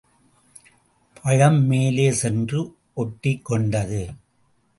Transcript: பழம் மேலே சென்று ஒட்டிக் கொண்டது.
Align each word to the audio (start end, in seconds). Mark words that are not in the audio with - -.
பழம் 1.21 1.65
மேலே 1.65 2.11
சென்று 2.11 2.75
ஒட்டிக் 2.93 3.45
கொண்டது. 3.45 4.01